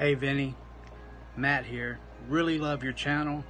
Hey 0.00 0.14
Vinny, 0.14 0.54
Matt 1.36 1.66
here. 1.66 1.98
Really 2.26 2.58
love 2.58 2.82
your 2.82 2.94
channel. 2.94 3.44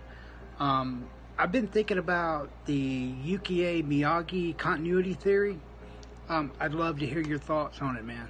Um, 0.58 1.08
I've 1.38 1.52
been 1.52 1.68
thinking 1.68 1.98
about 1.98 2.50
the 2.66 2.74
Yuki 3.22 3.84
Miyagi 3.84 4.58
continuity 4.58 5.14
theory. 5.14 5.60
Um, 6.28 6.50
I'd 6.58 6.74
love 6.74 6.98
to 6.98 7.06
hear 7.06 7.20
your 7.20 7.38
thoughts 7.38 7.80
on 7.80 7.94
it, 7.94 8.04
man. 8.04 8.28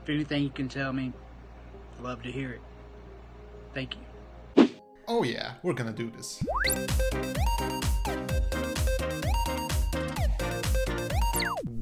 If 0.00 0.10
anything 0.10 0.44
you 0.44 0.50
can 0.50 0.68
tell 0.68 0.92
me, 0.92 1.12
I'd 1.98 2.04
love 2.04 2.22
to 2.22 2.30
hear 2.30 2.52
it. 2.52 2.60
Thank 3.74 3.96
you. 3.96 4.68
Oh 5.08 5.24
yeah, 5.24 5.54
we're 5.64 5.72
gonna 5.72 5.92
do 5.92 6.08
this. 6.08 6.40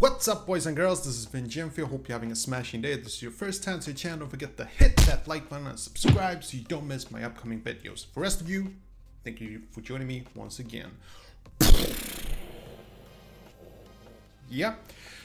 What's 0.01 0.29
up 0.29 0.47
boys 0.47 0.65
and 0.65 0.75
girls, 0.75 1.05
this 1.05 1.15
is 1.15 1.27
Vin 1.27 1.45
Genfio, 1.45 1.87
hope 1.87 2.09
you're 2.09 2.17
having 2.17 2.33
a 2.33 2.35
smashing 2.35 2.81
day. 2.81 2.93
If 2.93 3.05
this 3.05 3.17
is 3.17 3.23
your 3.23 3.31
first 3.31 3.63
time 3.63 3.81
to 3.81 3.91
the 3.91 3.95
channel, 3.95 4.21
don't 4.21 4.31
forget 4.31 4.57
to 4.57 4.65
hit 4.65 4.97
that 4.97 5.29
like 5.29 5.51
button 5.51 5.67
and 5.67 5.79
subscribe 5.79 6.43
so 6.43 6.57
you 6.57 6.65
don't 6.65 6.89
miss 6.89 7.11
my 7.11 7.23
upcoming 7.23 7.61
videos. 7.61 8.07
For 8.07 8.15
the 8.15 8.21
rest 8.21 8.41
of 8.41 8.49
you, 8.49 8.77
thank 9.25 9.43
you 9.43 9.61
for 9.71 9.83
joining 9.83 10.07
me 10.07 10.25
once 10.35 10.59
again. 10.59 10.93
yeah, 14.49 14.77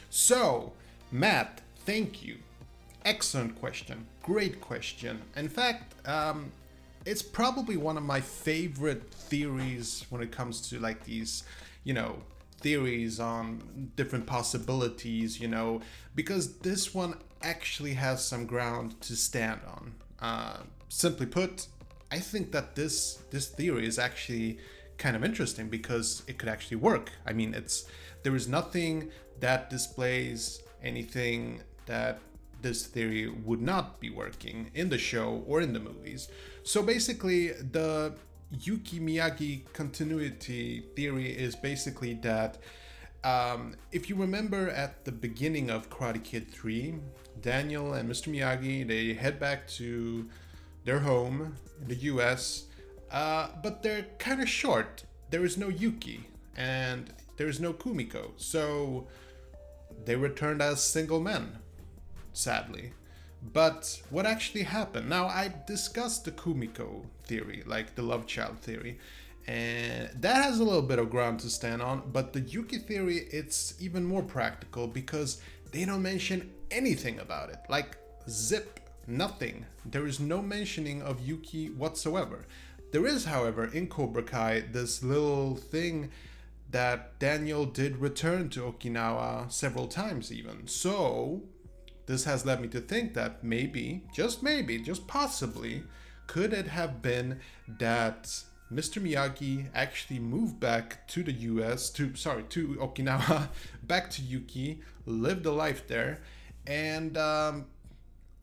so 0.09 0.73
Matt, 1.09 1.61
thank 1.85 2.21
you. 2.21 2.39
Excellent 3.05 3.57
question, 3.57 4.05
great 4.23 4.59
question. 4.59 5.21
In 5.37 5.47
fact, 5.47 6.05
um, 6.05 6.51
it's 7.05 7.21
probably 7.21 7.77
one 7.77 7.95
of 7.95 8.03
my 8.03 8.19
favorite 8.19 9.09
theories 9.09 10.05
when 10.09 10.21
it 10.21 10.33
comes 10.33 10.67
to 10.69 10.79
like 10.81 11.05
these, 11.05 11.45
you 11.85 11.93
know, 11.93 12.17
theories 12.65 13.19
on 13.19 13.91
different 13.95 14.25
possibilities, 14.25 15.39
you 15.39 15.47
know, 15.47 15.81
because 16.15 16.57
this 16.69 16.95
one 16.95 17.13
actually 17.43 17.93
has 17.93 18.25
some 18.25 18.47
ground 18.47 18.99
to 18.99 19.15
stand 19.15 19.61
on. 19.67 19.93
Uh, 20.19 20.57
simply 20.89 21.27
put, 21.27 21.67
I 22.11 22.17
think 22.17 22.51
that 22.53 22.75
this 22.75 23.19
this 23.29 23.47
theory 23.49 23.85
is 23.85 23.99
actually 23.99 24.57
kind 24.97 25.15
of 25.15 25.23
interesting 25.23 25.69
because 25.69 26.23
it 26.25 26.39
could 26.39 26.49
actually 26.49 26.77
work. 26.77 27.11
I 27.29 27.33
mean, 27.33 27.53
it's 27.53 27.85
there 28.23 28.35
is 28.35 28.47
nothing 28.47 29.11
that 29.41 29.69
displays 29.69 30.63
anything 30.81 31.61
that 31.85 32.17
this 32.63 32.87
theory 32.87 33.27
would 33.47 33.61
not 33.61 33.99
be 33.99 34.09
working 34.09 34.71
in 34.73 34.89
the 34.89 34.97
show 34.97 35.43
or 35.45 35.61
in 35.61 35.73
the 35.73 35.79
movies. 35.79 36.29
So 36.63 36.81
basically, 36.81 37.51
the 37.51 38.15
Yuki 38.61 38.99
Miyagi 38.99 39.61
continuity 39.73 40.83
theory 40.95 41.29
is 41.29 41.55
basically 41.55 42.13
that 42.15 42.57
um, 43.23 43.75
if 43.91 44.09
you 44.09 44.15
remember 44.15 44.69
at 44.69 45.03
the 45.05 45.11
beginning 45.11 45.69
of 45.69 45.89
Karate 45.89 46.23
Kid 46.23 46.49
3, 46.51 46.95
Daniel 47.41 47.93
and 47.93 48.09
Mr. 48.09 48.27
Miyagi 48.27 48.87
they 48.87 49.13
head 49.13 49.39
back 49.39 49.67
to 49.69 50.29
their 50.83 50.99
home 50.99 51.55
in 51.81 51.87
the 51.87 51.95
US, 51.95 52.65
uh, 53.11 53.49
but 53.63 53.81
they're 53.81 54.05
kind 54.19 54.41
of 54.41 54.47
short. 54.47 55.05
There 55.31 55.43
is 55.43 55.57
no 55.57 55.69
Yuki 55.69 56.29
and 56.55 57.11
there 57.37 57.47
is 57.47 57.59
no 57.59 57.73
Kumiko, 57.73 58.31
so 58.37 59.07
they 60.05 60.15
returned 60.15 60.61
as 60.61 60.83
single 60.83 61.19
men, 61.19 61.57
sadly. 62.31 62.93
But 63.41 64.01
what 64.09 64.25
actually 64.25 64.63
happened? 64.63 65.09
Now, 65.09 65.27
I 65.27 65.53
discussed 65.67 66.25
the 66.25 66.31
Kumiko 66.31 67.05
theory, 67.23 67.63
like 67.65 67.95
the 67.95 68.01
love 68.01 68.25
child 68.25 68.59
theory, 68.59 68.99
and 69.47 70.09
that 70.21 70.43
has 70.43 70.59
a 70.59 70.63
little 70.63 70.81
bit 70.81 70.99
of 70.99 71.09
ground 71.09 71.39
to 71.41 71.49
stand 71.49 71.81
on. 71.81 72.09
But 72.11 72.33
the 72.33 72.41
Yuki 72.41 72.79
theory, 72.79 73.27
it's 73.31 73.75
even 73.79 74.03
more 74.03 74.23
practical 74.23 74.87
because 74.87 75.41
they 75.71 75.85
don't 75.85 76.01
mention 76.01 76.51
anything 76.71 77.19
about 77.19 77.49
it. 77.49 77.59
Like, 77.69 77.97
zip, 78.27 78.79
nothing. 79.07 79.65
There 79.85 80.07
is 80.07 80.19
no 80.19 80.41
mentioning 80.41 81.01
of 81.01 81.21
Yuki 81.25 81.69
whatsoever. 81.69 82.45
There 82.91 83.05
is, 83.05 83.25
however, 83.25 83.65
in 83.65 83.87
Cobra 83.87 84.23
Kai, 84.23 84.63
this 84.71 85.03
little 85.03 85.55
thing 85.55 86.11
that 86.71 87.19
Daniel 87.19 87.65
did 87.65 87.97
return 87.97 88.49
to 88.49 88.61
Okinawa 88.61 89.51
several 89.51 89.87
times, 89.87 90.31
even. 90.31 90.67
So, 90.67 91.43
this 92.05 92.25
has 92.25 92.45
led 92.45 92.61
me 92.61 92.67
to 92.69 92.79
think 92.79 93.13
that 93.13 93.43
maybe, 93.43 94.03
just 94.13 94.43
maybe, 94.43 94.79
just 94.79 95.07
possibly, 95.07 95.83
could 96.27 96.53
it 96.53 96.67
have 96.67 97.01
been 97.01 97.39
that 97.67 98.43
Mr. 98.71 99.01
Miyagi 99.01 99.67
actually 99.73 100.19
moved 100.19 100.59
back 100.59 101.07
to 101.07 101.23
the 101.23 101.31
US, 101.31 101.89
to 101.91 102.15
sorry, 102.15 102.43
to 102.49 102.75
Okinawa, 102.75 103.49
back 103.83 104.09
to 104.11 104.21
Yuki, 104.21 104.81
lived 105.05 105.45
a 105.45 105.51
life 105.51 105.87
there, 105.87 106.21
and 106.65 107.17
um, 107.17 107.65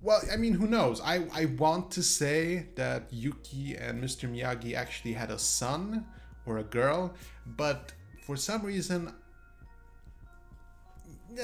well, 0.00 0.20
I 0.32 0.36
mean, 0.36 0.54
who 0.54 0.66
knows? 0.66 1.00
I, 1.00 1.24
I 1.32 1.44
want 1.44 1.92
to 1.92 2.02
say 2.02 2.66
that 2.74 3.06
Yuki 3.10 3.76
and 3.76 4.02
Mr. 4.02 4.28
Miyagi 4.30 4.74
actually 4.74 5.12
had 5.12 5.30
a 5.30 5.38
son 5.38 6.06
or 6.44 6.58
a 6.58 6.64
girl, 6.64 7.14
but 7.46 7.92
for 8.20 8.36
some 8.36 8.62
reason 8.62 9.12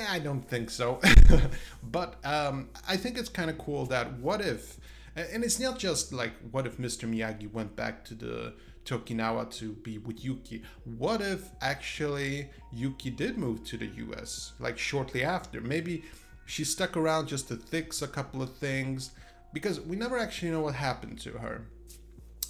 I 0.08 0.18
don't 0.18 0.46
think 0.48 0.70
so. 0.70 1.00
but 1.82 2.16
um, 2.24 2.68
I 2.88 2.96
think 2.96 3.18
it's 3.18 3.28
kind 3.28 3.50
of 3.50 3.58
cool 3.58 3.86
that 3.86 4.14
what 4.18 4.40
if, 4.40 4.78
and 5.16 5.42
it's 5.44 5.58
not 5.58 5.78
just 5.78 6.12
like 6.12 6.32
what 6.50 6.66
if 6.66 6.78
Mr. 6.78 7.08
Miyagi 7.08 7.50
went 7.52 7.74
back 7.76 8.04
to 8.06 8.14
the 8.14 8.54
to 8.84 8.98
Okinawa 8.98 9.50
to 9.58 9.72
be 9.72 9.98
with 9.98 10.24
Yuki. 10.24 10.62
What 10.84 11.20
if 11.20 11.50
actually 11.60 12.50
Yuki 12.72 13.10
did 13.10 13.36
move 13.36 13.62
to 13.64 13.76
the 13.76 13.86
US, 13.86 14.52
like 14.58 14.78
shortly 14.78 15.22
after? 15.22 15.60
Maybe 15.60 16.04
she 16.46 16.64
stuck 16.64 16.96
around 16.96 17.28
just 17.28 17.48
to 17.48 17.56
fix 17.56 18.00
a 18.00 18.08
couple 18.08 18.42
of 18.42 18.56
things, 18.56 19.10
because 19.52 19.80
we 19.80 19.96
never 19.96 20.18
actually 20.18 20.50
know 20.50 20.60
what 20.60 20.74
happened 20.74 21.18
to 21.20 21.32
her. 21.32 21.66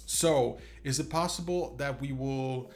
So, 0.05 0.57
is 0.83 0.99
it 0.99 1.09
possible 1.09 1.75
that 1.77 1.99
we 2.01 2.13
will 2.13 2.71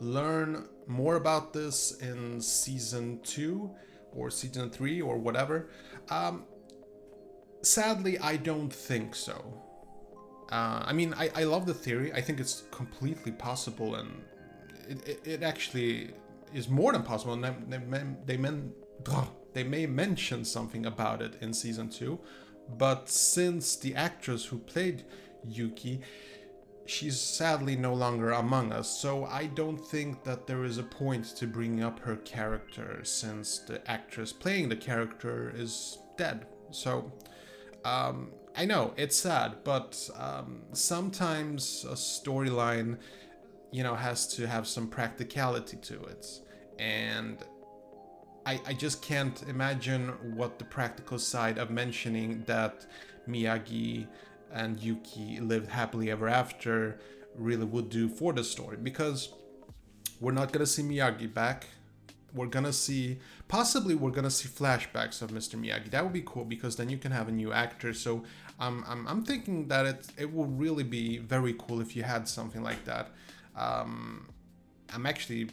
learn 0.00 0.68
more 0.86 1.16
about 1.16 1.52
this 1.52 1.98
in 2.00 2.40
season 2.40 3.20
two? 3.22 3.70
Or 4.14 4.30
season 4.30 4.70
three 4.70 5.00
or 5.00 5.18
whatever. 5.18 5.68
Um, 6.08 6.44
sadly, 7.62 8.18
I 8.18 8.36
don't 8.36 8.72
think 8.72 9.14
so. 9.14 9.62
Uh, 10.50 10.84
I 10.86 10.92
mean, 10.92 11.14
I, 11.14 11.30
I 11.34 11.44
love 11.44 11.66
the 11.66 11.74
theory. 11.74 12.12
I 12.12 12.20
think 12.20 12.38
it's 12.38 12.64
completely 12.70 13.32
possible, 13.32 13.96
and 13.96 14.22
it, 14.88 15.08
it, 15.08 15.20
it 15.24 15.42
actually 15.42 16.10
is 16.54 16.68
more 16.68 16.92
than 16.92 17.02
possible. 17.02 17.34
And 17.34 17.44
they, 17.44 17.78
they, 17.78 18.04
they, 18.24 18.36
men, 18.36 18.72
they 19.54 19.64
may 19.64 19.86
mention 19.86 20.44
something 20.44 20.86
about 20.86 21.20
it 21.20 21.36
in 21.40 21.52
season 21.52 21.88
two, 21.88 22.20
but 22.78 23.08
since 23.08 23.76
the 23.76 23.94
actress 23.94 24.44
who 24.44 24.58
played 24.58 25.04
Yuki 25.44 26.00
she's 26.86 27.20
sadly 27.20 27.76
no 27.76 27.92
longer 27.94 28.30
among 28.30 28.72
us, 28.72 29.00
so 29.00 29.24
I 29.24 29.46
don't 29.46 29.78
think 29.78 30.24
that 30.24 30.46
there 30.46 30.64
is 30.64 30.78
a 30.78 30.82
point 30.82 31.24
to 31.36 31.46
bring 31.46 31.82
up 31.82 32.00
her 32.00 32.16
character 32.16 33.00
since 33.04 33.58
the 33.58 33.88
actress 33.90 34.32
playing 34.32 34.68
the 34.68 34.76
character 34.76 35.52
is 35.54 35.98
dead. 36.16 36.46
So, 36.70 37.12
um, 37.84 38.30
I 38.56 38.64
know 38.64 38.94
it's 38.96 39.16
sad, 39.16 39.58
but 39.64 40.08
um, 40.16 40.62
sometimes 40.72 41.84
a 41.84 41.94
storyline, 41.94 42.98
you 43.70 43.82
know, 43.82 43.94
has 43.94 44.26
to 44.36 44.46
have 44.46 44.66
some 44.66 44.88
practicality 44.88 45.76
to 45.76 46.02
it. 46.04 46.26
And 46.78 47.38
I, 48.46 48.60
I 48.66 48.72
just 48.72 49.02
can't 49.02 49.42
imagine 49.48 50.08
what 50.36 50.58
the 50.58 50.64
practical 50.64 51.18
side 51.18 51.58
of 51.58 51.70
mentioning 51.70 52.44
that 52.46 52.86
Miyagi 53.28 54.06
and 54.56 54.80
Yuki 54.82 55.38
lived 55.38 55.68
happily 55.68 56.10
ever 56.10 56.28
after 56.28 56.98
really 57.34 57.66
would 57.66 57.90
do 57.90 58.08
for 58.08 58.32
the 58.32 58.42
story 58.42 58.78
because 58.82 59.28
we're 60.18 60.32
not 60.32 60.50
gonna 60.50 60.66
see 60.66 60.82
Miyagi 60.82 61.32
back. 61.32 61.66
We're 62.32 62.46
gonna 62.46 62.72
see 62.72 63.18
possibly 63.48 63.94
we're 63.94 64.16
gonna 64.18 64.30
see 64.30 64.48
flashbacks 64.48 65.20
of 65.20 65.30
Mr. 65.30 65.60
Miyagi. 65.60 65.90
That 65.90 66.02
would 66.04 66.14
be 66.14 66.22
cool 66.24 66.46
because 66.46 66.76
then 66.76 66.88
you 66.88 66.96
can 66.96 67.12
have 67.12 67.28
a 67.28 67.32
new 67.32 67.52
actor. 67.52 67.92
So 67.92 68.24
um, 68.58 68.82
I'm 68.88 69.06
I'm 69.06 69.22
thinking 69.22 69.68
that 69.68 69.84
it 69.84 70.06
it 70.16 70.32
will 70.34 70.46
really 70.46 70.84
be 70.84 71.18
very 71.18 71.54
cool 71.58 71.82
if 71.82 71.94
you 71.94 72.02
had 72.02 72.26
something 72.26 72.62
like 72.62 72.82
that. 72.86 73.10
Um, 73.54 74.28
I'm 74.94 75.04
actually 75.04 75.50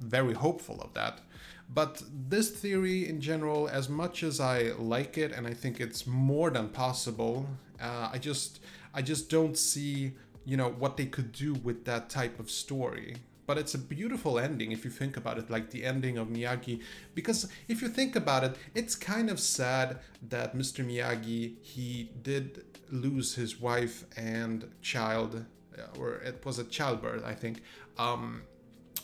very 0.00 0.34
hopeful 0.34 0.80
of 0.80 0.92
that. 0.94 1.20
But 1.68 2.02
this 2.28 2.50
theory 2.50 3.08
in 3.08 3.20
general, 3.20 3.68
as 3.68 3.88
much 3.88 4.22
as 4.22 4.40
I 4.40 4.72
like 4.78 5.16
it 5.16 5.32
and 5.32 5.46
I 5.46 5.54
think 5.54 5.80
it's 5.80 6.06
more 6.06 6.50
than 6.50 6.68
possible, 6.68 7.46
uh, 7.80 8.10
I 8.12 8.18
just 8.18 8.60
I 8.94 9.02
just 9.02 9.30
don't 9.30 9.56
see 9.56 10.12
you 10.44 10.56
know 10.56 10.70
what 10.70 10.96
they 10.96 11.06
could 11.06 11.32
do 11.32 11.54
with 11.54 11.84
that 11.84 12.10
type 12.10 12.38
of 12.38 12.50
story. 12.50 13.16
But 13.44 13.58
it's 13.58 13.74
a 13.74 13.78
beautiful 13.78 14.38
ending 14.38 14.70
if 14.70 14.84
you 14.84 14.90
think 14.90 15.16
about 15.16 15.36
it, 15.36 15.50
like 15.50 15.70
the 15.70 15.84
ending 15.84 16.16
of 16.16 16.28
Miyagi. 16.28 16.80
Because 17.14 17.48
if 17.68 17.82
you 17.82 17.88
think 17.88 18.14
about 18.14 18.44
it, 18.44 18.56
it's 18.74 18.94
kind 18.94 19.28
of 19.28 19.40
sad 19.40 19.98
that 20.28 20.56
Mr. 20.56 20.86
Miyagi 20.86 21.56
he 21.60 22.10
did 22.22 22.64
lose 22.90 23.34
his 23.34 23.60
wife 23.60 24.04
and 24.16 24.70
child, 24.80 25.44
uh, 25.76 25.98
or 25.98 26.14
it 26.16 26.44
was 26.46 26.58
a 26.58 26.64
childbirth, 26.64 27.24
I 27.24 27.34
think, 27.34 27.62
um, 27.98 28.42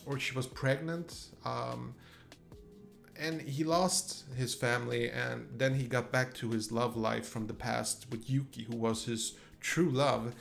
or 0.05 0.17
she 0.19 0.33
was 0.33 0.47
pregnant. 0.47 1.27
Um, 1.43 1.95
and 3.19 3.41
he 3.41 3.63
lost 3.63 4.23
his 4.37 4.55
family 4.55 5.09
and 5.09 5.47
then 5.57 5.75
he 5.75 5.83
got 5.83 6.11
back 6.11 6.33
to 6.33 6.49
his 6.51 6.71
love 6.71 6.95
life 6.95 7.27
from 7.27 7.47
the 7.47 7.53
past 7.53 8.07
with 8.09 8.29
Yuki 8.29 8.63
who 8.63 8.75
was 8.75 9.05
his 9.05 9.33
true 9.59 9.89
love 9.89 10.33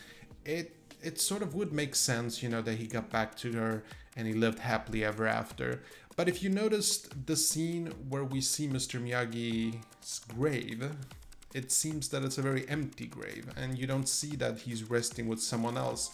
it 0.45 0.75
it 1.03 1.21
sort 1.21 1.43
of 1.43 1.55
would 1.55 1.73
make 1.73 1.95
sense 1.95 2.43
you 2.43 2.49
know 2.49 2.63
that 2.63 2.77
he 2.77 2.87
got 2.87 3.11
back 3.11 3.37
to 3.37 3.53
her 3.53 3.83
and 4.17 4.27
he 4.27 4.33
lived 4.33 4.61
happily 4.61 5.05
ever 5.05 5.27
after 5.27 5.83
but 6.17 6.29
if 6.29 6.43
you 6.43 6.49
noticed 6.49 7.27
the 7.27 7.37
scene 7.37 7.93
where 8.09 8.25
we 8.25 8.41
see 8.41 8.67
Mr. 8.67 9.01
Miyagi's 9.01 10.21
grave 10.37 10.91
it 11.55 11.73
seems 11.73 12.09
that 12.11 12.23
it's 12.23 12.39
a 12.39 12.43
very 12.43 12.69
empty 12.69 13.07
grave 13.07 13.47
and 13.57 13.79
you 13.79 13.87
don't 13.87 14.09
see 14.09 14.37
that 14.37 14.59
he's 14.59 14.89
resting 14.89 15.27
with 15.27 15.41
someone 15.41 15.77
else 15.77 16.11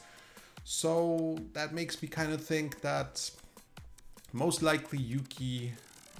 so 0.64 1.36
that 1.52 1.74
makes 1.74 2.00
me 2.02 2.08
kind 2.08 2.32
of 2.32 2.42
think 2.42 2.80
that 2.80 3.30
most 4.32 4.62
likely 4.62 4.98
Yuki 4.98 5.72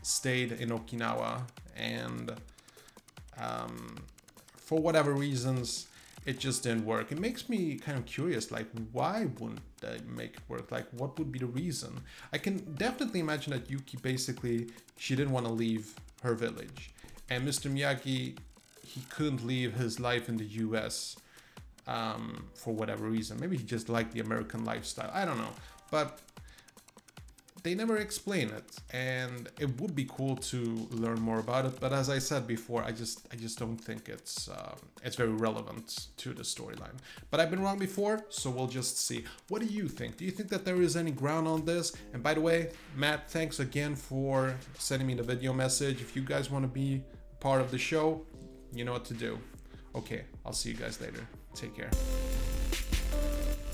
stayed 0.04 0.52
in 0.52 0.68
Okinawa, 0.68 1.42
and 1.76 2.32
um, 3.38 3.96
for 4.56 4.78
whatever 4.80 5.12
reasons, 5.12 5.86
it 6.26 6.38
just 6.38 6.62
didn't 6.62 6.84
work. 6.84 7.12
It 7.12 7.18
makes 7.18 7.48
me 7.48 7.76
kind 7.76 7.98
of 7.98 8.06
curious, 8.06 8.50
like 8.50 8.66
why 8.92 9.26
wouldn't 9.38 9.60
they 9.80 9.98
make 10.06 10.34
it 10.34 10.40
work? 10.48 10.70
Like 10.70 10.86
what 10.92 11.18
would 11.18 11.30
be 11.32 11.38
the 11.38 11.46
reason? 11.46 12.00
I 12.32 12.38
can 12.38 12.58
definitely 12.74 13.20
imagine 13.20 13.52
that 13.52 13.70
Yuki 13.70 13.98
basically 13.98 14.68
she 14.96 15.16
didn't 15.16 15.32
want 15.32 15.46
to 15.46 15.52
leave 15.52 15.94
her 16.22 16.34
village, 16.34 16.90
and 17.30 17.46
Mr. 17.46 17.70
Miyagi 17.70 18.36
he 18.86 19.00
couldn't 19.10 19.44
leave 19.44 19.74
his 19.74 19.98
life 19.98 20.28
in 20.28 20.36
the 20.36 20.44
U.S. 20.44 21.16
Um, 21.86 22.46
for 22.54 22.72
whatever 22.72 23.06
reason. 23.06 23.38
Maybe 23.40 23.56
he 23.56 23.64
just 23.64 23.88
liked 23.88 24.12
the 24.12 24.20
American 24.20 24.64
lifestyle. 24.64 25.10
I 25.12 25.24
don't 25.24 25.38
know, 25.38 25.52
but 25.90 26.20
they 27.64 27.74
never 27.74 27.96
explain 27.96 28.50
it 28.50 28.76
and 28.92 29.48
it 29.58 29.80
would 29.80 29.94
be 29.94 30.04
cool 30.04 30.36
to 30.36 30.86
learn 30.90 31.20
more 31.20 31.40
about 31.40 31.64
it 31.64 31.80
but 31.80 31.92
as 31.92 32.08
i 32.08 32.18
said 32.18 32.46
before 32.46 32.84
i 32.84 32.92
just 32.92 33.26
i 33.32 33.36
just 33.36 33.58
don't 33.58 33.78
think 33.78 34.08
it's 34.08 34.48
um, 34.48 34.76
it's 35.02 35.16
very 35.16 35.30
relevant 35.30 36.08
to 36.16 36.32
the 36.32 36.42
storyline. 36.42 36.96
But 37.30 37.40
i've 37.40 37.50
been 37.50 37.62
wrong 37.62 37.78
before 37.78 38.24
so 38.28 38.50
we'll 38.50 38.66
just 38.66 39.06
see. 39.06 39.24
What 39.48 39.60
do 39.60 39.66
you 39.66 39.88
think? 39.88 40.16
Do 40.16 40.24
you 40.24 40.30
think 40.30 40.48
that 40.50 40.64
there 40.64 40.80
is 40.80 40.96
any 40.96 41.10
ground 41.10 41.46
on 41.46 41.64
this? 41.64 41.92
And 42.12 42.22
by 42.22 42.34
the 42.34 42.40
way 42.40 42.70
matt 42.96 43.30
thanks 43.30 43.60
again 43.60 43.94
for 43.96 44.54
sending 44.78 45.06
me 45.06 45.14
the 45.14 45.22
video 45.22 45.52
message. 45.52 46.00
If 46.00 46.16
you 46.16 46.22
guys 46.22 46.50
want 46.50 46.64
to 46.64 46.68
be 46.68 47.02
part 47.40 47.60
of 47.60 47.70
the 47.70 47.78
show 47.78 48.24
you 48.72 48.84
know 48.84 48.92
what 48.92 49.04
to 49.06 49.14
do. 49.14 49.38
Okay 49.94 50.22
i'll 50.44 50.52
see 50.52 50.70
you 50.70 50.76
guys 50.76 51.00
later. 51.00 51.26
Take 51.54 51.76
care 51.76 51.90